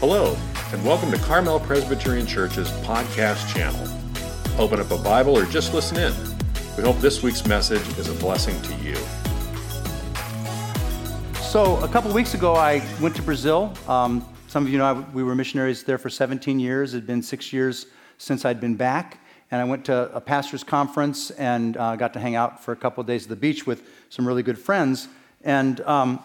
[0.00, 0.34] Hello,
[0.72, 3.86] and welcome to Carmel Presbyterian Church's podcast channel.
[4.58, 6.14] Open up a Bible or just listen in.
[6.74, 8.94] We hope this week's message is a blessing to you.
[11.42, 13.74] So, a couple weeks ago, I went to Brazil.
[13.86, 16.94] Um, some of you know I, we were missionaries there for 17 years.
[16.94, 17.84] It had been six years
[18.16, 19.20] since I'd been back.
[19.50, 22.76] And I went to a pastor's conference and uh, got to hang out for a
[22.76, 25.08] couple of days at the beach with some really good friends.
[25.44, 26.20] And um,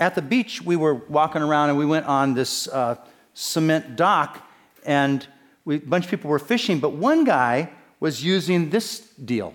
[0.00, 2.96] at the beach, we were walking around and we went on this uh,
[3.34, 4.46] cement dock,
[4.84, 5.26] and
[5.64, 9.54] we, a bunch of people were fishing, but one guy was using this deal.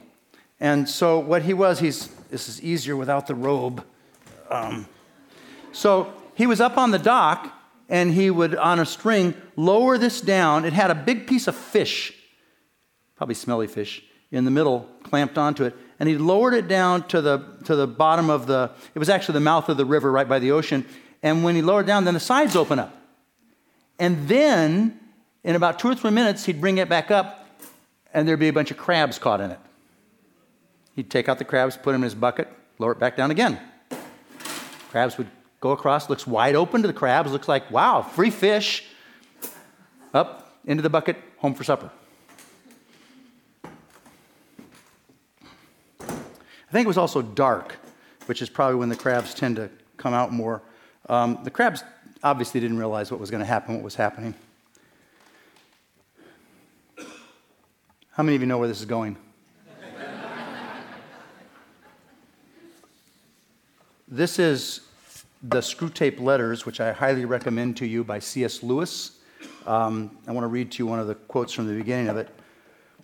[0.59, 3.83] And so, what he was, he's, this is easier without the robe.
[4.49, 4.87] Um,
[5.71, 7.51] so, he was up on the dock
[7.89, 10.65] and he would, on a string, lower this down.
[10.65, 12.13] It had a big piece of fish
[13.15, 15.75] probably smelly fish, in the middle, clamped onto it.
[15.99, 19.33] And he lowered it down to the, to the bottom of the, it was actually
[19.33, 20.85] the mouth of the river right by the ocean.
[21.23, 22.93] And when he lowered down, then the sides open up.
[23.99, 24.99] And then,
[25.43, 27.47] in about two or three minutes, he'd bring it back up,
[28.13, 29.59] and there'd be a bunch of crabs caught in it.
[30.95, 32.47] He'd take out the crabs, put them in his bucket,
[32.79, 33.59] lower it back down again.
[34.89, 35.27] Crabs would
[35.59, 38.85] go across, looks wide open to the crabs, looks like, wow, free fish.
[40.13, 41.91] Up into the bucket, home for supper.
[45.99, 47.77] I think it was also dark,
[48.25, 50.61] which is probably when the crabs tend to come out more.
[51.07, 51.83] Um, the crabs
[52.25, 54.33] obviously didn't realize what was going to happen, what was happening.
[58.09, 59.15] How many of you know where this is going?
[64.07, 64.81] this is
[65.43, 68.63] the Screwtape Letters, which I highly recommend to you by C.S.
[68.63, 69.19] Lewis.
[69.67, 72.17] Um, I want to read to you one of the quotes from the beginning of
[72.17, 72.29] it.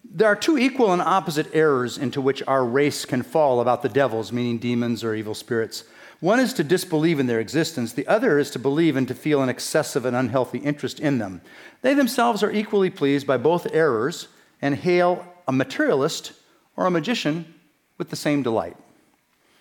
[0.03, 3.89] There are two equal and opposite errors into which our race can fall about the
[3.89, 5.83] devils, meaning demons or evil spirits.
[6.22, 9.41] One is to disbelieve in their existence, the other is to believe and to feel
[9.41, 11.41] an excessive and unhealthy interest in them.
[11.81, 14.28] They themselves are equally pleased by both errors
[14.61, 16.34] and hail a materialist
[16.78, 17.51] or a magician
[17.97, 18.78] with the same delight.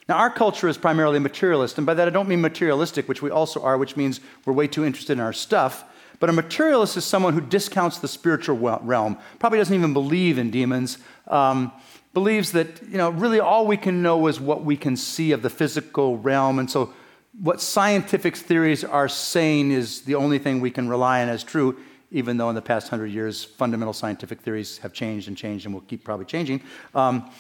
[0.06, 3.30] Now, our culture is primarily materialist, and by that I don't mean materialistic, which we
[3.30, 5.84] also are, which means we're way too interested in our stuff.
[6.18, 10.50] But a materialist is someone who discounts the spiritual realm, probably doesn't even believe in
[10.50, 10.98] demons,
[11.28, 11.72] um,
[12.12, 15.42] believes that, you know, really all we can know is what we can see of
[15.42, 16.58] the physical realm.
[16.58, 16.92] And so
[17.40, 21.78] what scientific theories are saying is the only thing we can rely on as true,
[22.10, 25.74] even though in the past hundred years, fundamental scientific theories have changed and changed and
[25.74, 26.60] will keep probably changing.
[26.94, 27.30] Um,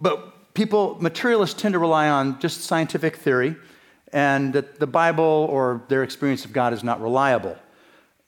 [0.00, 3.56] but people, materialists, tend to rely on just scientific theory
[4.12, 7.58] and that the Bible or their experience of God is not reliable.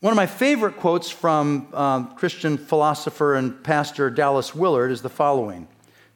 [0.06, 5.08] One of my favorite quotes from um, Christian philosopher and pastor Dallas Willard is the
[5.08, 5.66] following,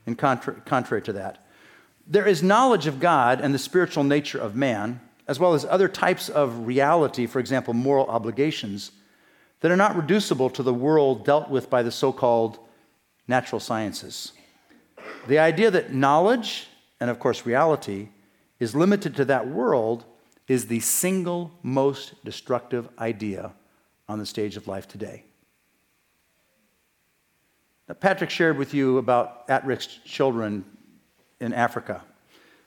[0.06, 1.44] in contra- contrary to that.
[2.06, 5.88] There is knowledge of God and the spiritual nature of man, as well as other
[5.88, 8.92] types of reality, for example, moral obligations,
[9.58, 12.60] that are not reducible to the world dealt with by the so called
[13.26, 14.34] natural sciences.
[15.26, 16.68] The idea that knowledge,
[17.00, 18.10] and of course reality,
[18.60, 20.04] is limited to that world
[20.46, 23.52] is the single most destructive idea
[24.10, 25.22] on the stage of life today.
[27.88, 30.64] Now, Patrick shared with you about at risk children
[31.38, 32.02] in Africa.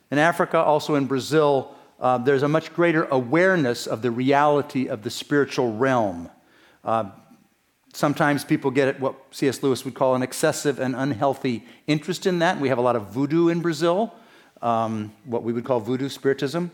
[0.09, 5.03] In Africa, also in Brazil, uh, there's a much greater awareness of the reality of
[5.03, 6.29] the spiritual realm.
[6.81, 7.09] Uh,
[7.93, 9.61] sometimes people get what C.S.
[9.61, 12.57] Lewis would call an excessive and unhealthy interest in that.
[12.57, 14.13] We have a lot of voodoo in Brazil,
[14.61, 16.71] um, what we would call voodoo spiritism.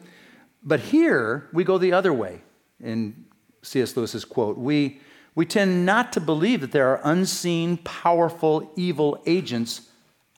[0.63, 2.41] But here, we go the other way.
[2.79, 3.25] In
[3.61, 3.95] C.S.
[3.95, 4.57] Lewis's quote.
[4.57, 5.01] We,
[5.35, 9.89] we tend not to believe that there are unseen, powerful, evil agents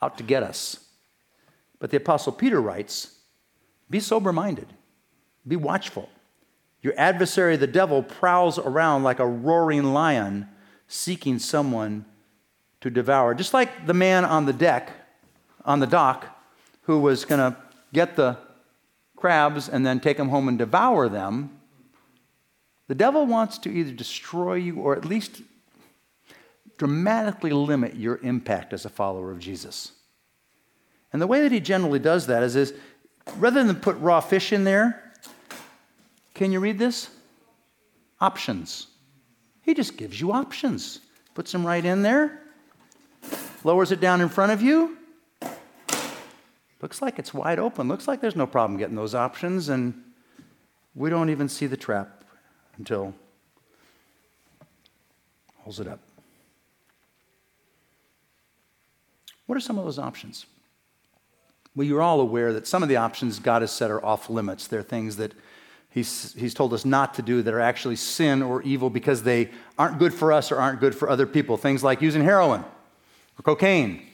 [0.01, 0.85] out to get us.
[1.79, 3.17] But the Apostle Peter writes
[3.89, 4.67] be sober minded,
[5.47, 6.09] be watchful.
[6.81, 10.49] Your adversary, the devil, prowls around like a roaring lion
[10.87, 12.05] seeking someone
[12.79, 13.35] to devour.
[13.35, 14.91] Just like the man on the deck,
[15.63, 16.25] on the dock,
[16.83, 17.57] who was going to
[17.93, 18.37] get the
[19.15, 21.60] crabs and then take them home and devour them,
[22.91, 25.43] the devil wants to either destroy you or at least
[26.77, 29.93] dramatically limit your impact as a follower of Jesus.
[31.13, 32.73] And the way that he generally does that is, is
[33.37, 35.13] rather than put raw fish in there,
[36.33, 37.09] can you read this?
[38.19, 38.87] Options.
[39.61, 40.99] He just gives you options.
[41.33, 42.41] Puts them right in there,
[43.63, 44.97] lowers it down in front of you.
[46.81, 47.87] Looks like it's wide open.
[47.87, 49.93] Looks like there's no problem getting those options, and
[50.93, 52.20] we don't even see the trap
[52.77, 53.13] until
[55.57, 55.99] holds it up.
[59.45, 60.45] What are some of those options?
[61.75, 64.67] Well, you're all aware that some of the options God has set are off limits.
[64.67, 65.33] They're things that
[65.89, 69.49] he's, he's told us not to do that are actually sin or evil because they
[69.77, 71.57] aren't good for us or aren't good for other people.
[71.57, 72.61] Things like using heroin
[73.39, 74.05] or cocaine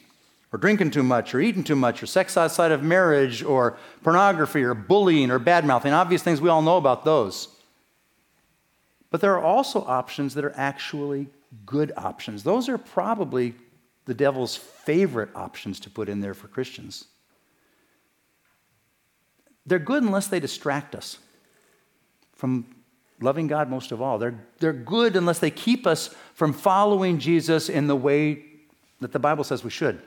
[0.51, 4.63] or drinking too much or eating too much or sex outside of marriage or pornography
[4.63, 5.93] or bullying or bad mouthing.
[5.93, 7.47] Obvious things we all know about those.
[9.09, 11.27] But there are also options that are actually
[11.65, 12.43] good options.
[12.43, 13.55] Those are probably
[14.05, 17.05] the devil's favorite options to put in there for Christians.
[19.65, 21.19] They're good unless they distract us
[22.33, 22.65] from
[23.19, 24.17] loving God most of all.
[24.17, 28.43] They're, they're good unless they keep us from following Jesus in the way
[29.01, 30.01] that the Bible says we should.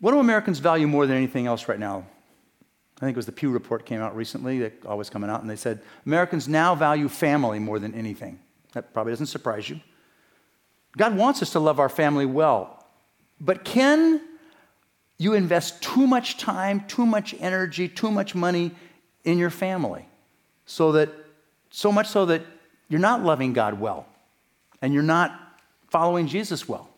[0.00, 2.06] What do Americans value more than anything else right now?
[2.98, 5.48] I think it was the Pew report came out recently, that always coming out, and
[5.48, 8.40] they said Americans now value family more than anything.
[8.72, 9.80] That probably doesn't surprise you.
[10.96, 12.84] God wants us to love our family well.
[13.40, 14.20] But can
[15.16, 18.72] you invest too much time, too much energy, too much money
[19.24, 20.06] in your family
[20.66, 21.10] so that
[21.70, 22.42] so much so that
[22.88, 24.06] you're not loving God well
[24.82, 25.38] and you're not
[25.88, 26.88] following Jesus well?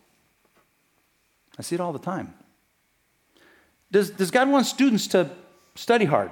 [1.58, 2.32] I see it all the time.
[3.92, 5.30] Does, does God want students to
[5.74, 6.30] study hard?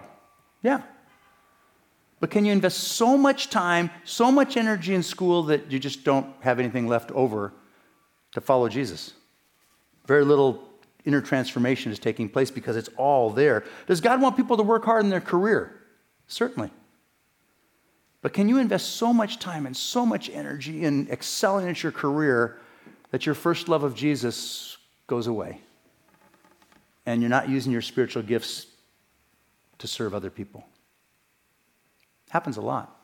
[0.63, 0.83] Yeah.
[2.21, 6.05] But can you invest so much time, so much energy in school that you just
[6.05, 7.53] don't have anything left over
[8.33, 9.13] to follow Jesus?
[10.07, 10.65] Very little
[11.05, 13.65] inner transformation is taking place because it's all there.
[13.87, 15.81] Does God want people to work hard in their career?
[16.27, 16.71] Certainly.
[18.21, 21.93] But can you invest so much time and so much energy in excelling at your
[21.93, 22.59] career
[23.11, 24.77] that your first love of Jesus
[25.07, 25.61] goes away?
[27.07, 28.67] And you're not using your spiritual gifts
[29.79, 30.65] to serve other people?
[32.31, 32.95] Happens a lot.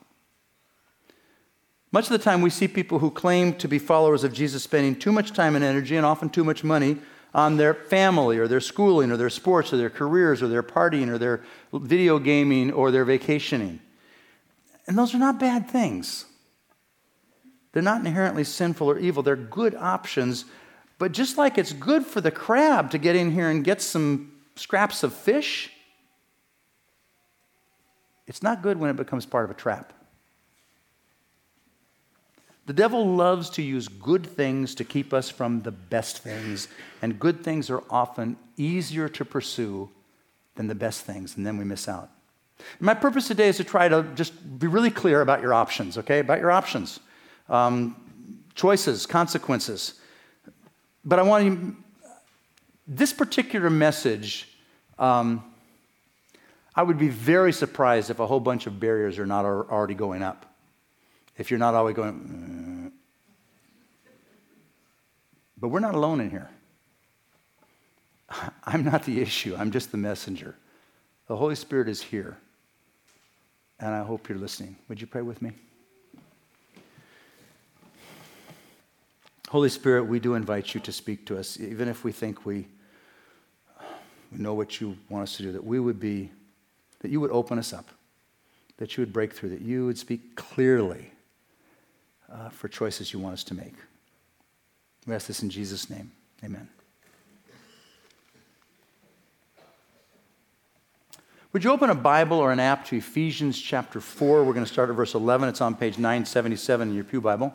[1.91, 4.95] Much of the time, we see people who claim to be followers of Jesus spending
[4.95, 6.97] too much time and energy and often too much money
[7.33, 11.09] on their family or their schooling or their sports or their careers or their partying
[11.09, 11.43] or their
[11.73, 13.79] video gaming or their vacationing.
[14.87, 16.25] And those are not bad things.
[17.71, 20.45] They're not inherently sinful or evil, they're good options.
[20.97, 24.31] But just like it's good for the crab to get in here and get some
[24.55, 25.71] scraps of fish,
[28.27, 29.93] it's not good when it becomes part of a trap.
[32.65, 36.67] The devil loves to use good things to keep us from the best things,
[37.01, 39.89] and good things are often easier to pursue
[40.55, 42.09] than the best things, and then we miss out.
[42.79, 46.19] My purpose today is to try to just be really clear about your options, okay?
[46.19, 46.99] About your options,
[47.49, 47.95] um,
[48.55, 49.99] choices, consequences.
[51.03, 51.75] But I want you,
[52.87, 54.49] this particular message
[54.97, 55.43] um,
[56.75, 60.21] I would be very surprised if a whole bunch of barriers are not already going
[60.21, 60.45] up.
[61.37, 62.91] If you're not always going, mm.
[65.57, 66.49] but we're not alone in here.
[68.63, 70.55] I'm not the issue, I'm just the messenger.
[71.27, 72.37] The Holy Spirit is here,
[73.79, 74.75] and I hope you're listening.
[74.89, 75.51] Would you pray with me?
[79.49, 82.67] Holy Spirit, we do invite you to speak to us, even if we think we,
[84.31, 86.31] we know what you want us to do, that we would be
[86.99, 87.89] that you would open us up,
[88.77, 91.11] that you would break through, that you would speak clearly
[92.31, 93.73] uh, for choices you want us to make.
[95.05, 96.11] We ask this in Jesus' name.
[96.43, 96.67] Amen.
[101.53, 104.43] Would you open a Bible or an app to Ephesians chapter 4?
[104.43, 105.47] We're going to start at verse 11.
[105.47, 107.53] It's on page 977 in your Pew Bible.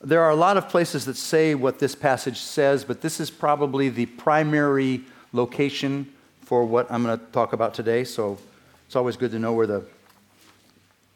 [0.00, 3.30] There are a lot of places that say what this passage says, but this is
[3.32, 5.02] probably the primary
[5.32, 6.12] location
[6.46, 8.38] for what I'm going to talk about today, so
[8.86, 9.84] it's always good to know where, the,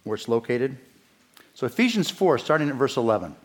[0.03, 0.77] where it's located.
[1.55, 3.37] So, Ephesians 4, starting at verse 11.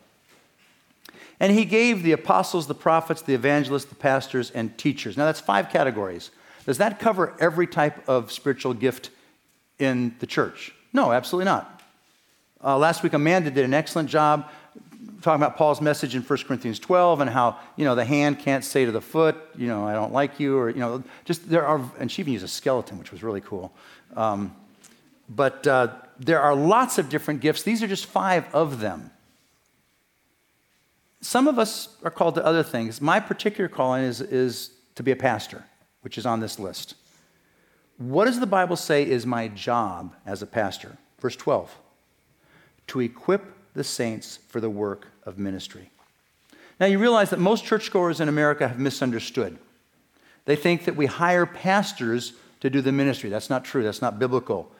[1.38, 5.16] And he gave the apostles, the prophets, the evangelists, the pastors, and teachers.
[5.16, 6.32] Now, that's five categories.
[6.64, 9.10] Does that cover every type of spiritual gift
[9.78, 10.74] in the church?
[10.92, 11.80] No, absolutely not.
[12.64, 14.50] Uh, last week, Amanda did an excellent job
[15.26, 18.64] talking about Paul's message in 1 Corinthians 12 and how, you know, the hand can't
[18.64, 21.66] say to the foot, you know, I don't like you, or, you know, just there
[21.66, 23.72] are, and she even used a skeleton, which was really cool.
[24.16, 24.54] Um,
[25.28, 25.88] but uh,
[26.20, 27.64] there are lots of different gifts.
[27.64, 29.10] These are just five of them.
[31.22, 33.00] Some of us are called to other things.
[33.00, 35.64] My particular calling is, is to be a pastor,
[36.02, 36.94] which is on this list.
[37.98, 40.98] What does the Bible say is my job as a pastor?
[41.18, 41.74] Verse 12
[42.88, 45.90] to equip the saints for the work of ministry.
[46.80, 49.56] Now, you realize that most churchgoers in America have misunderstood.
[50.44, 53.30] They think that we hire pastors to do the ministry.
[53.30, 54.70] That's not true, that's not biblical.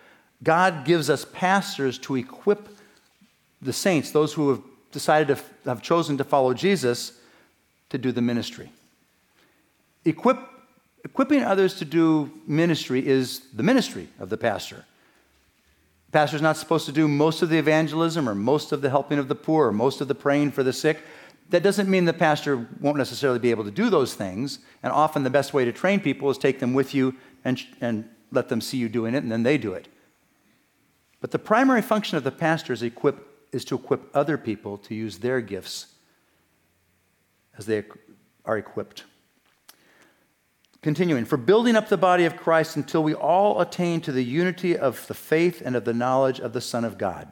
[0.42, 2.68] God gives us pastors to equip
[3.62, 4.62] the saints, those who have
[4.92, 7.18] decided to have chosen to follow Jesus,
[7.90, 8.70] to do the ministry.
[10.04, 10.38] Equip
[11.04, 14.84] equipping others to do ministry is the ministry of the pastor.
[16.16, 19.28] Pastor's not supposed to do most of the evangelism or most of the helping of
[19.28, 21.02] the poor or most of the praying for the sick.
[21.50, 24.60] That doesn't mean the pastor won't necessarily be able to do those things.
[24.82, 28.08] And often the best way to train people is take them with you and, and
[28.32, 29.88] let them see you doing it, and then they do it.
[31.20, 34.94] But the primary function of the pastor is, equip, is to equip other people to
[34.94, 35.88] use their gifts
[37.58, 37.84] as they
[38.46, 39.04] are equipped.
[40.86, 44.78] Continuing, for building up the body of Christ until we all attain to the unity
[44.78, 47.26] of the faith and of the knowledge of the Son of God.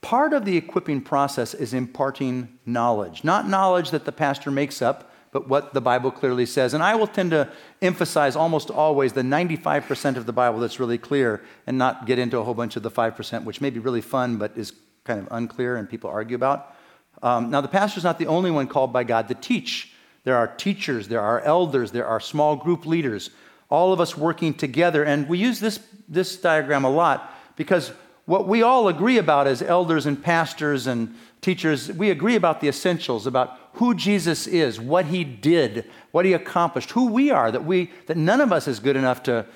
[0.00, 5.10] Part of the equipping process is imparting knowledge, not knowledge that the pastor makes up,
[5.32, 6.72] but what the Bible clearly says.
[6.72, 7.50] And I will tend to
[7.82, 12.38] emphasize almost always the 95% of the Bible that's really clear and not get into
[12.38, 14.72] a whole bunch of the 5%, which may be really fun but is
[15.02, 16.76] kind of unclear and people argue about.
[17.24, 19.89] Um, now, the pastor is not the only one called by God to teach.
[20.24, 23.30] There are teachers, there are elders, there are small group leaders,
[23.70, 25.02] all of us working together.
[25.02, 27.92] And we use this, this diagram a lot because
[28.26, 32.68] what we all agree about as elders and pastors and teachers, we agree about the
[32.68, 37.64] essentials, about who Jesus is, what he did, what he accomplished, who we are, that,
[37.64, 39.46] we, that none of us is good enough to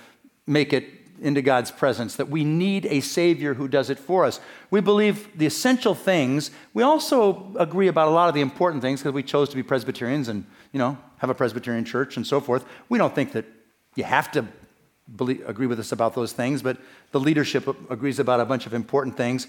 [0.47, 4.40] make it into God's presence, that we need a Savior who does it for us.
[4.71, 6.50] We believe the essential things.
[6.75, 9.62] We also agree about a lot of the important things because we chose to be
[9.62, 12.64] Presbyterians and, you know, have a Presbyterian church and so forth.
[12.88, 13.47] We don't think that
[13.97, 14.47] you have to
[15.16, 16.76] believe, agree with us about those things, but
[17.12, 19.47] the leadership agrees about a bunch of important things.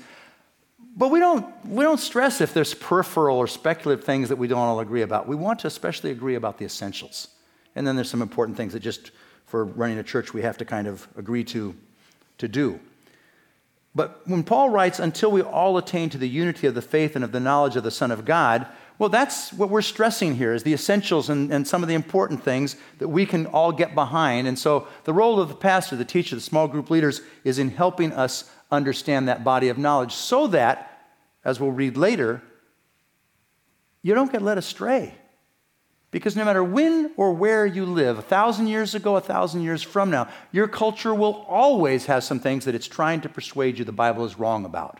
[0.97, 4.59] But we don't, we don't stress if there's peripheral or speculative things that we don't
[4.59, 5.27] all agree about.
[5.27, 7.27] We want to especially agree about the essentials.
[7.75, 9.11] And then there's some important things that just
[9.55, 11.73] for running a church we have to kind of agree to,
[12.37, 12.77] to do.
[13.95, 17.23] But when Paul writes, until we all attain to the unity of the faith and
[17.23, 18.67] of the knowledge of the Son of God,
[18.99, 22.43] well, that's what we're stressing here is the essentials and, and some of the important
[22.43, 24.45] things that we can all get behind.
[24.45, 27.69] And so the role of the pastor, the teacher, the small group leaders is in
[27.69, 31.13] helping us understand that body of knowledge so that,
[31.45, 32.41] as we'll read later,
[34.01, 35.15] you don't get led astray.
[36.11, 39.83] Because no matter when or where you live, a thousand years ago, a thousand years
[39.83, 43.85] from now, your culture will always have some things that it's trying to persuade you
[43.85, 44.99] the Bible is wrong about.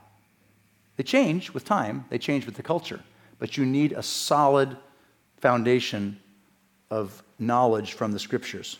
[0.97, 3.01] They change with time, they change with the culture
[3.39, 4.77] but you need a solid
[5.37, 6.19] foundation
[6.89, 8.79] of knowledge from the scriptures.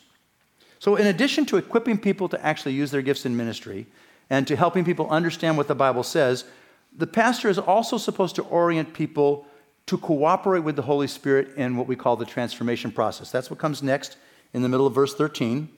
[0.80, 3.88] So, in addition to equipping people to actually use their gifts in ministry
[4.30, 6.46] and to helping people understand what the Bible says,
[6.96, 9.46] the pastor is also supposed to orient people
[9.88, 13.32] to cooperate with the Holy Spirit in what we call the transformation process.
[13.32, 14.18] That's what comes next
[14.54, 15.70] in the middle of verse 13.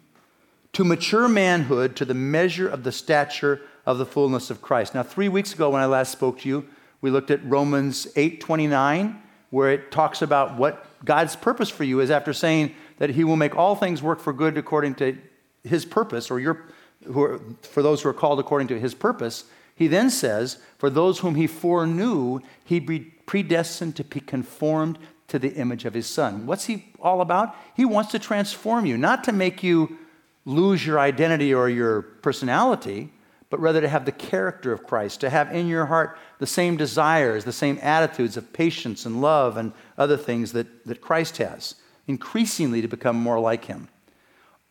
[0.73, 4.93] To mature manhood to the measure of the stature of the fullness of Christ.
[4.93, 6.67] Now, three weeks ago, when I last spoke to you,
[7.01, 12.11] we looked at Romans 8:29 where it talks about what God's purpose for you is
[12.11, 15.17] after saying that he will make all things work for good according to
[15.63, 16.65] his purpose or your
[17.05, 19.45] who are, for those who are called according to his purpose.
[19.77, 22.79] He then says, for those whom he foreknew, he
[23.27, 26.47] predestined to be conformed to the image of his son.
[26.47, 27.55] What's he all about?
[27.75, 29.99] He wants to transform you, not to make you
[30.45, 33.13] lose your identity or your personality,
[33.51, 36.75] but rather to have the character of Christ, to have in your heart the same
[36.75, 41.75] desires, the same attitudes of patience and love and other things that, that Christ has,
[42.07, 43.89] increasingly to become more like him.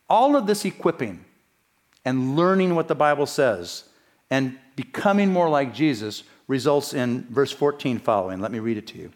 [0.09, 1.23] All of this equipping
[2.03, 3.85] and learning what the Bible says
[4.29, 8.39] and becoming more like Jesus results in verse 14 following.
[8.39, 9.11] Let me read it to you.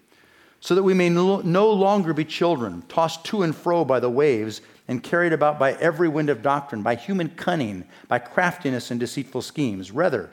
[0.60, 4.62] So that we may no longer be children, tossed to and fro by the waves
[4.88, 9.41] and carried about by every wind of doctrine, by human cunning, by craftiness and deceitful
[9.41, 9.91] schemes.
[9.91, 10.32] Rather,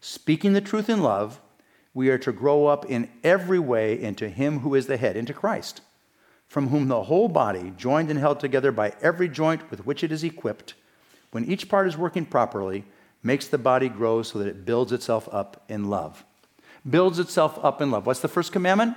[0.00, 1.40] speaking the truth in love,
[1.94, 5.32] we are to grow up in every way into Him who is the head, into
[5.32, 5.80] Christ,
[6.46, 10.12] from whom the whole body, joined and held together by every joint with which it
[10.12, 10.74] is equipped,
[11.30, 12.84] when each part is working properly,
[13.24, 16.24] makes the body grow so that it builds itself up in love.
[16.88, 18.06] Builds itself up in love.
[18.06, 18.96] What's the first commandment?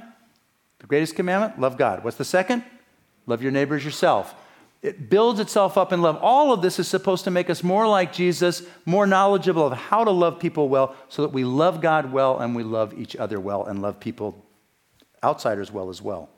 [0.79, 1.59] The greatest commandment?
[1.59, 2.03] Love God.
[2.03, 2.63] What's the second?
[3.25, 4.35] Love your neighbors yourself.
[4.81, 6.19] It builds itself up in love.
[6.21, 10.03] All of this is supposed to make us more like Jesus, more knowledgeable of how
[10.03, 13.39] to love people well, so that we love God well and we love each other
[13.39, 14.45] well and love people,
[15.23, 16.29] outsiders well as well.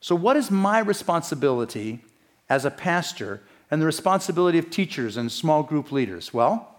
[0.00, 2.00] So, what is my responsibility
[2.48, 6.32] as a pastor and the responsibility of teachers and small group leaders?
[6.32, 6.76] Well,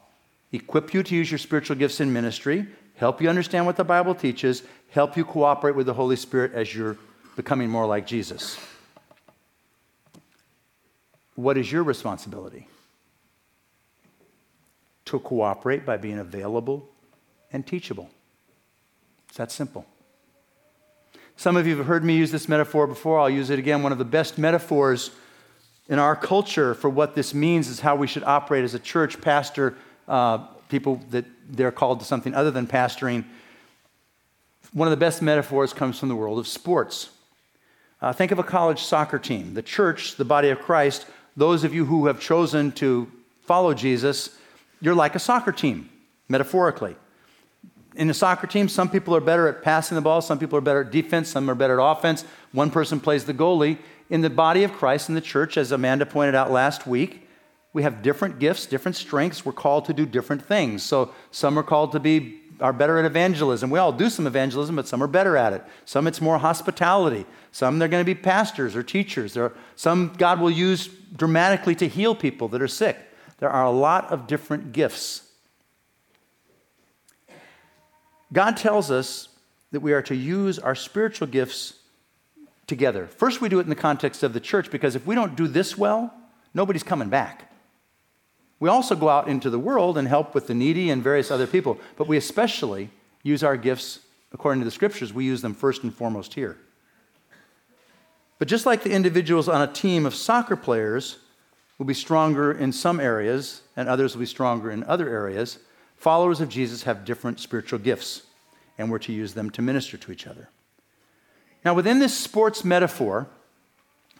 [0.52, 4.16] equip you to use your spiritual gifts in ministry, help you understand what the Bible
[4.16, 6.98] teaches, help you cooperate with the Holy Spirit as you're
[7.36, 8.58] becoming more like Jesus.
[11.36, 12.68] What is your responsibility?
[15.06, 16.90] To cooperate by being available
[17.52, 18.10] and teachable.
[19.28, 19.86] It's that simple.
[21.36, 23.20] Some of you have heard me use this metaphor before.
[23.20, 23.84] I'll use it again.
[23.84, 25.12] One of the best metaphors
[25.88, 29.22] in our culture for what this means is how we should operate as a church,
[29.22, 29.76] pastor,
[30.08, 30.40] uh,
[30.70, 33.24] people that they're called to something other than pastoring.
[34.74, 37.10] One of the best metaphors comes from the world of sports.
[38.02, 39.54] Uh, think of a college soccer team.
[39.54, 41.06] The church, the body of Christ,
[41.38, 43.10] those of you who have chosen to
[43.44, 44.38] follow Jesus,
[44.82, 45.90] you're like a soccer team,
[46.28, 46.96] metaphorically.
[47.96, 50.62] In a soccer team, some people are better at passing the ball, some people are
[50.62, 52.26] better at defense, some are better at offense.
[52.52, 53.78] One person plays the goalie.
[54.10, 57.28] In the body of Christ, in the church, as Amanda pointed out last week,
[57.74, 59.46] we have different gifts, different strengths.
[59.46, 60.84] We're called to do different things.
[60.84, 63.70] So some are called to be are better at evangelism.
[63.70, 65.64] We all do some evangelism, but some are better at it.
[65.84, 67.26] Some it's more hospitality.
[67.52, 69.34] Some they're going to be pastors or teachers.
[69.34, 72.98] There are, some God will use dramatically to heal people that are sick.
[73.40, 75.30] There are a lot of different gifts.
[78.32, 79.30] God tells us
[79.72, 81.80] that we are to use our spiritual gifts
[82.68, 83.08] together.
[83.08, 85.48] First, we do it in the context of the church because if we don't do
[85.48, 86.14] this well,
[86.54, 87.52] nobody's coming back.
[88.60, 91.48] We also go out into the world and help with the needy and various other
[91.48, 92.90] people, but we especially
[93.24, 94.00] use our gifts
[94.32, 95.14] according to the scriptures.
[95.14, 96.58] We use them first and foremost here.
[98.40, 101.20] But just like the individuals on a team of soccer players
[101.78, 105.60] will be stronger in some areas and others will be stronger in other areas,
[105.98, 108.24] followers of Jesus have different spiritual gifts,
[108.78, 110.50] and we're to use them to minister to each other.
[111.66, 113.28] Now, within this sports metaphor,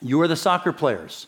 [0.02, 1.28] you are the soccer players.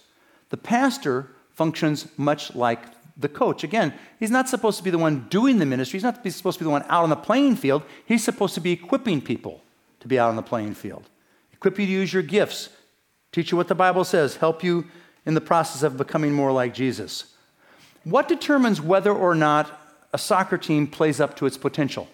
[0.50, 2.80] The pastor functions much like
[3.16, 3.64] the coach.
[3.64, 6.64] Again, he's not supposed to be the one doing the ministry, he's not supposed to
[6.64, 7.84] be the one out on the playing field.
[8.06, 9.64] He's supposed to be equipping people
[10.00, 11.10] to be out on the playing field,
[11.54, 12.70] equip you to use your gifts,
[13.32, 14.86] teach you what the Bible says, help you
[15.26, 17.36] in the process of becoming more like Jesus.
[18.04, 19.82] What determines whether or not
[20.14, 22.08] a soccer team plays up to its potential?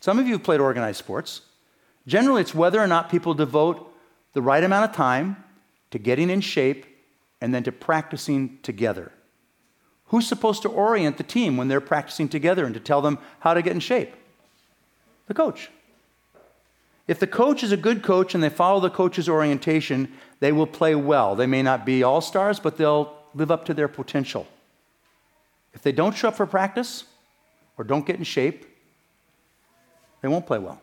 [0.00, 1.42] Some of you have played organized sports.
[2.06, 3.92] Generally, it's whether or not people devote
[4.32, 5.36] the right amount of time
[5.90, 6.86] to getting in shape
[7.40, 9.12] and then to practicing together.
[10.06, 13.54] Who's supposed to orient the team when they're practicing together and to tell them how
[13.54, 14.14] to get in shape?
[15.26, 15.70] The coach.
[17.08, 20.66] If the coach is a good coach and they follow the coach's orientation, they will
[20.66, 21.34] play well.
[21.34, 24.46] They may not be all stars, but they'll live up to their potential.
[25.72, 27.04] If they don't show up for practice
[27.76, 28.64] or don't get in shape,
[30.22, 30.80] they won't play well.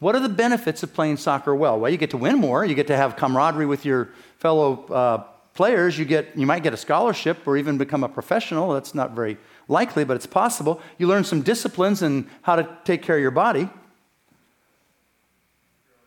[0.00, 1.78] What are the benefits of playing soccer well?
[1.78, 4.08] Well, you get to win more, you get to have camaraderie with your
[4.38, 8.72] fellow uh, players, you, get, you might get a scholarship or even become a professional.
[8.72, 9.36] That's not very
[9.68, 10.80] likely, but it's possible.
[10.96, 13.68] You learn some disciplines and how to take care of your body.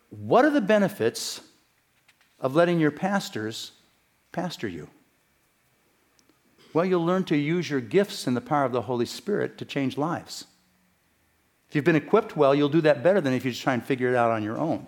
[0.10, 1.42] What are the benefits
[2.40, 3.74] of letting your pastors
[4.32, 4.90] pastor you?
[6.74, 9.66] Well, you'll learn to use your gifts and the power of the Holy Spirit to
[9.66, 10.46] change lives.
[11.74, 13.84] If you've been equipped well, you'll do that better than if you just try and
[13.84, 14.86] figure it out on your own.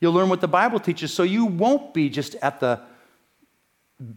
[0.00, 2.80] You'll learn what the Bible teaches, so you won't be just at the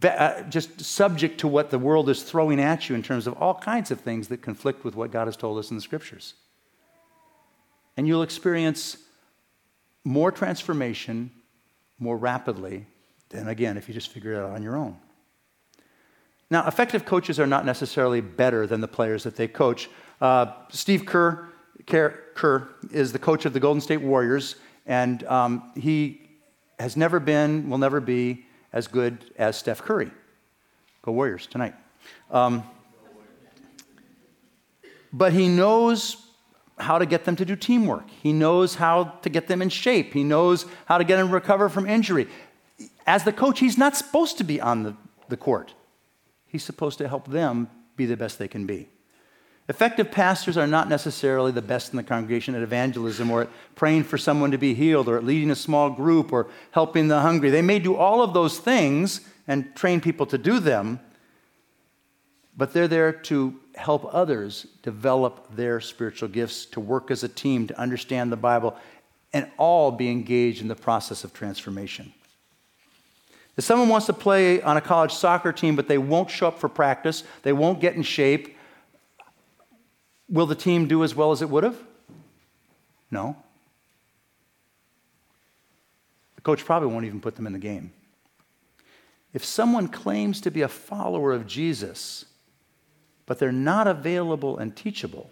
[0.08, 3.54] uh, just subject to what the world is throwing at you in terms of all
[3.54, 6.32] kinds of things that conflict with what God has told us in the scriptures.
[7.98, 8.96] And you'll experience
[10.04, 11.30] more transformation
[11.98, 12.86] more rapidly
[13.28, 14.96] than, again, if you just figure it out on your own.
[16.52, 19.90] Now, effective coaches are not necessarily better than the players that they coach.
[20.22, 21.48] Uh, Steve Kerr,
[21.84, 24.54] Kerr, Kerr, is the coach of the Golden State Warriors,
[24.86, 26.30] and um, he
[26.78, 30.12] has never been, will never be, as good as Steph Curry.
[31.02, 31.74] Go Warriors tonight.
[32.30, 32.62] Um,
[35.12, 36.16] but he knows
[36.78, 38.08] how to get them to do teamwork.
[38.08, 40.12] He knows how to get them in shape.
[40.12, 42.28] He knows how to get them to recover from injury.
[43.08, 44.94] As the coach, he's not supposed to be on the,
[45.28, 45.74] the court.
[46.46, 48.88] He's supposed to help them be the best they can be.
[49.72, 54.04] Effective pastors are not necessarily the best in the congregation at evangelism or at praying
[54.04, 57.48] for someone to be healed or at leading a small group or helping the hungry.
[57.48, 61.00] They may do all of those things and train people to do them,
[62.54, 67.66] but they're there to help others develop their spiritual gifts, to work as a team,
[67.68, 68.76] to understand the Bible,
[69.32, 72.12] and all be engaged in the process of transformation.
[73.56, 76.58] If someone wants to play on a college soccer team, but they won't show up
[76.58, 78.58] for practice, they won't get in shape,
[80.32, 81.76] Will the team do as well as it would have?
[83.10, 83.36] No.
[86.36, 87.92] The coach probably won't even put them in the game.
[89.34, 92.24] If someone claims to be a follower of Jesus,
[93.26, 95.30] but they're not available and teachable,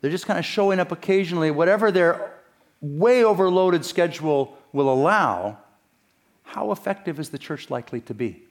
[0.00, 2.32] they're just kind of showing up occasionally, whatever their
[2.80, 5.58] way overloaded schedule will allow,
[6.42, 8.44] how effective is the church likely to be?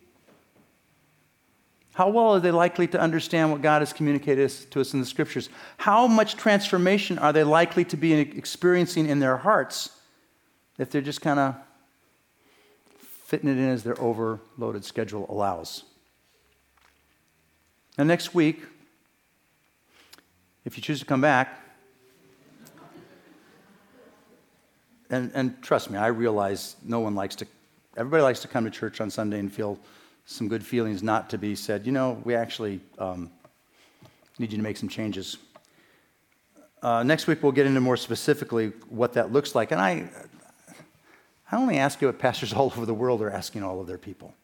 [1.93, 5.05] How well are they likely to understand what God has communicated to us in the
[5.05, 5.49] scriptures?
[5.77, 9.89] How much transformation are they likely to be experiencing in their hearts
[10.77, 11.55] if they're just kind of
[13.29, 15.83] fitting it in as their overloaded schedule allows.
[17.95, 18.63] Now, next week,
[20.65, 21.61] if you choose to come back,
[25.11, 27.45] and, and trust me, I realize no one likes to,
[27.95, 29.77] everybody likes to come to church on Sunday and feel
[30.29, 33.31] some good feelings, not to be said, you know, we actually um,
[34.37, 35.37] need you to make some changes.
[36.83, 39.71] Uh, next week, we'll get into more specifically what that looks like.
[39.71, 40.07] And I,
[41.51, 43.97] I only ask you what pastors all over the world are asking all of their
[43.97, 44.35] people,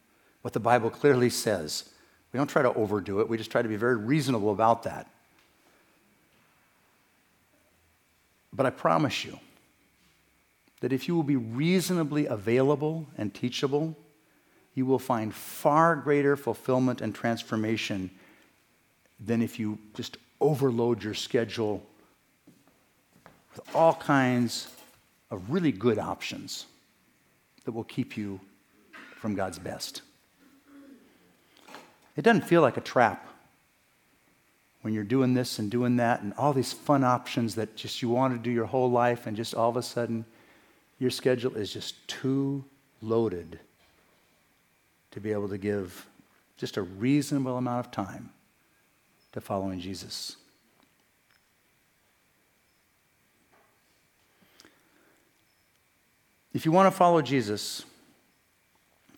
[0.42, 1.88] what the Bible clearly says.
[2.32, 5.08] We don't try to overdo it, we just try to be very reasonable about that.
[8.52, 9.38] But I promise you
[10.80, 13.96] that if you will be reasonably available and teachable,
[14.76, 18.10] you will find far greater fulfillment and transformation
[19.18, 21.82] than if you just overload your schedule
[23.54, 24.68] with all kinds
[25.30, 26.66] of really good options
[27.64, 28.38] that will keep you
[29.16, 30.02] from God's best.
[32.14, 33.26] It doesn't feel like a trap
[34.82, 38.10] when you're doing this and doing that and all these fun options that just you
[38.10, 40.26] want to do your whole life and just all of a sudden
[40.98, 42.62] your schedule is just too
[43.00, 43.58] loaded
[45.16, 46.06] to be able to give
[46.58, 48.28] just a reasonable amount of time
[49.32, 50.36] to following Jesus.
[56.52, 57.86] If you want to follow Jesus,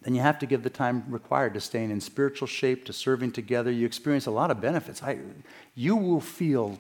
[0.02, 3.32] then you have to give the time required to staying in spiritual shape, to serving
[3.32, 3.72] together.
[3.72, 5.02] You experience a lot of benefits.
[5.02, 5.18] I,
[5.74, 6.78] you will feel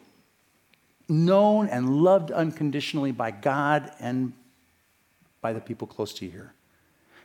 [1.08, 4.32] known and loved unconditionally by God and
[5.40, 6.52] by the people close to you here.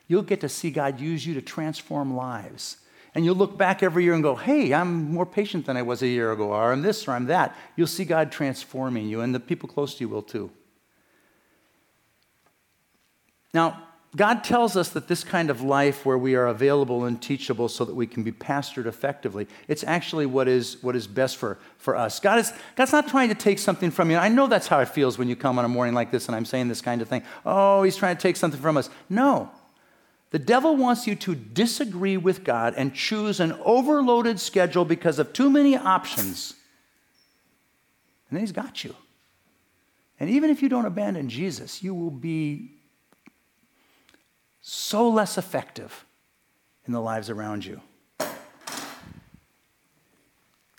[0.08, 2.78] You'll get to see God use you to transform lives.
[3.16, 6.02] And you'll look back every year and go, hey, I'm more patient than I was
[6.02, 7.56] a year ago, or I'm this, or I'm that.
[7.76, 10.50] You'll see God transforming you, and the people close to you will too.
[13.54, 13.84] Now,
[14.16, 17.84] God tells us that this kind of life where we are available and teachable so
[17.84, 21.96] that we can be pastored effectively, it's actually what is, what is best for, for
[21.96, 22.20] us.
[22.20, 24.18] God is, God's not trying to take something from you.
[24.18, 26.36] I know that's how it feels when you come on a morning like this and
[26.36, 27.24] I'm saying this kind of thing.
[27.44, 28.90] Oh, he's trying to take something from us.
[29.10, 29.50] No.
[30.34, 35.32] The devil wants you to disagree with God and choose an overloaded schedule because of
[35.32, 36.56] too many options.
[38.28, 38.96] And then he's got you.
[40.20, 42.72] And even if you don't abandon Jesus, you will be
[44.60, 46.04] so less effective
[46.88, 47.80] in the lives around you.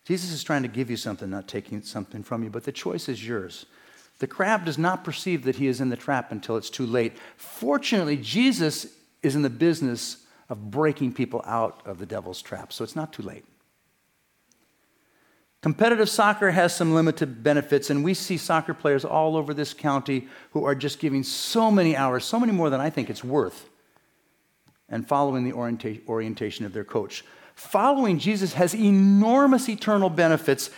[0.05, 3.09] Jesus is trying to give you something, not taking something from you, but the choice
[3.09, 3.67] is yours.
[4.19, 7.12] The crab does not perceive that he is in the trap until it's too late.
[7.37, 8.88] Fortunately, Jesus
[9.25, 13.13] is in the business of breaking people out of the devil's trap, so it's not
[13.13, 13.45] too late.
[15.63, 20.29] Competitive soccer has some limited benefits, and we see soccer players all over this county
[20.51, 23.71] who are just giving so many hours, so many more than I think it's worth,
[24.91, 27.25] and following the orienta- orientation of their coach.
[27.55, 30.69] Following Jesus has enormous eternal benefits,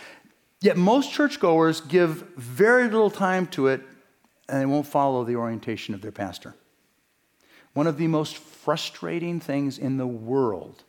[0.61, 3.81] yet most churchgoers give very little time to it
[4.49, 6.55] and they won't follow the orientation of their pastor.
[7.77, 10.83] One of the most frustrating things in the world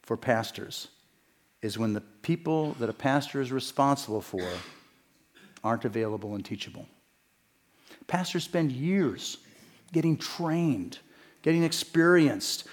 [0.00, 0.88] for pastors
[1.60, 4.48] is when the people that a pastor is responsible for
[5.62, 6.88] aren't available and teachable.
[8.06, 9.36] Pastors spend years
[9.92, 10.98] getting trained
[11.42, 12.64] getting experienced,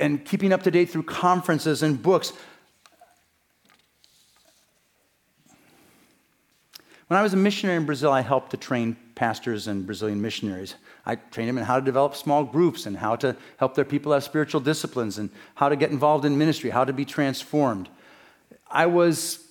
[0.00, 2.32] and keeping up to date through conferences and books.
[7.06, 10.76] When I was a missionary in Brazil, I helped to train pastors and Brazilian missionaries.
[11.04, 14.12] I trained them in how to develop small groups and how to help their people
[14.12, 17.90] have spiritual disciplines and how to get involved in ministry, how to be transformed.
[18.70, 19.44] I was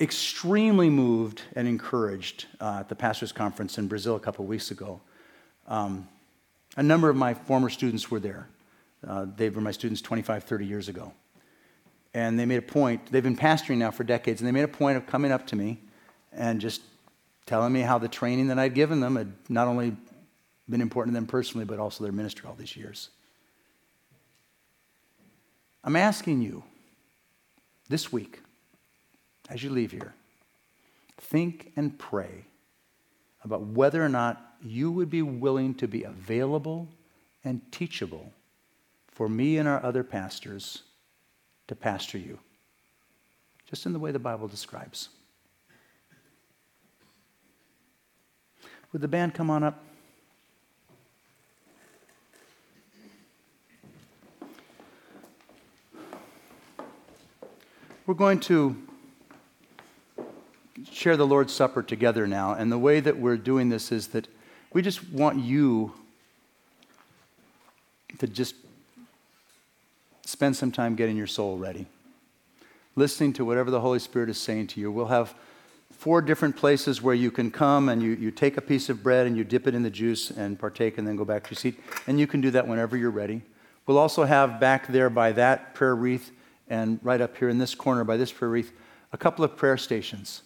[0.00, 5.00] extremely moved and encouraged uh, at the pastors' conference in Brazil a couple weeks ago.
[5.68, 6.08] Um,
[6.76, 8.48] a number of my former students were there.
[9.06, 11.12] Uh, they were my students 25, 30 years ago.
[12.12, 14.74] And they made a point, they've been pastoring now for decades, and they made a
[14.82, 15.78] point of coming up to me
[16.32, 16.82] and just
[17.48, 19.96] telling me how the training that I'd given them had not only
[20.68, 23.08] been important to them personally, but also their ministry all these years.
[25.82, 26.62] I'm asking you
[27.88, 28.42] this week,
[29.48, 30.14] as you leave here,
[31.16, 32.44] think and pray
[33.42, 36.86] about whether or not you would be willing to be available
[37.44, 38.30] and teachable
[39.06, 40.82] for me and our other pastors
[41.66, 42.38] to pastor you,
[43.70, 45.08] just in the way the Bible describes.
[48.92, 49.84] Would the band come on up?
[58.06, 58.74] We're going to
[60.90, 64.26] share the Lord's Supper together now, and the way that we're doing this is that
[64.72, 65.92] we just want you
[68.18, 68.54] to just
[70.24, 71.86] spend some time getting your soul ready,
[72.96, 74.90] listening to whatever the Holy Spirit is saying to you.
[74.90, 75.34] We'll have
[75.98, 79.26] four different places where you can come and you, you take a piece of bread
[79.26, 81.56] and you dip it in the juice and partake and then go back to your
[81.56, 81.78] seat.
[82.06, 83.42] And you can do that whenever you're ready.
[83.84, 86.30] We'll also have back there by that prayer wreath
[86.68, 88.72] and right up here in this corner by this prayer wreath
[89.12, 90.42] a couple of prayer stations.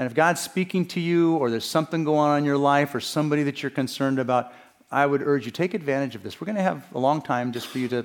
[0.00, 2.98] And if God's speaking to you or there's something going on in your life or
[3.00, 4.52] somebody that you're concerned about,
[4.90, 6.40] I would urge you take advantage of this.
[6.40, 8.04] We're going to have a long time just for you to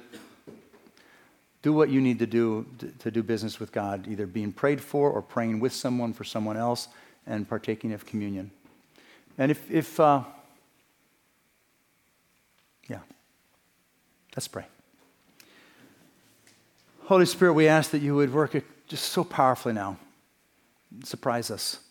[1.68, 2.66] do what you need to do
[3.00, 6.56] to, do business with God, either being prayed for or praying with someone for someone
[6.56, 6.88] else
[7.26, 8.52] and partaking of communion.
[9.38, 10.24] And if, if uh,
[12.88, 13.02] yeah,
[14.34, 14.66] let's pray.
[17.02, 18.56] Holy Spirit, we ask that you would work
[18.88, 19.98] just so powerfully now.
[21.04, 21.82] Surprise us.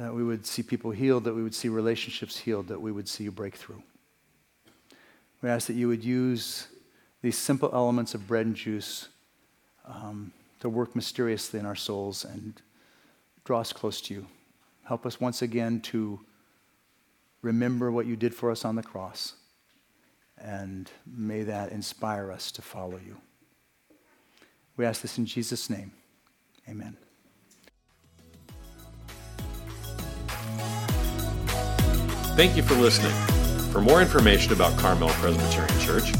[0.00, 3.08] That we would see people healed, that we would see relationships healed, that we would
[3.08, 3.80] see you break through.
[5.40, 6.66] We ask that you would use
[7.22, 9.08] these simple elements of bread and juice
[9.86, 12.60] um, to work mysteriously in our souls and
[13.44, 14.26] draw us close to you.
[14.84, 16.20] Help us once again to
[17.40, 19.34] remember what you did for us on the cross.
[20.36, 23.16] And may that inspire us to follow you.
[24.76, 25.92] We ask this in Jesus' name.
[26.68, 26.96] Amen.
[32.34, 33.12] Thank you for listening.
[33.70, 36.12] For more information about Carmel Presbyterian Church,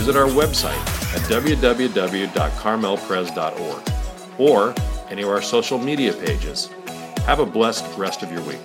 [0.00, 0.80] visit our website
[1.14, 3.92] at www.carmelpres.org
[4.38, 4.74] or
[5.10, 6.70] any of our social media pages.
[7.26, 8.64] Have a blessed rest of your week.